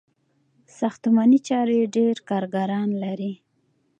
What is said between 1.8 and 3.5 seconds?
ډیر کارګران لري.